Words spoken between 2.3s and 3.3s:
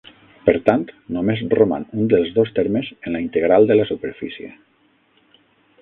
dos termes en la